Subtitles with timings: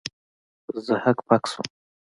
[0.85, 1.67] زه هک پک سوم.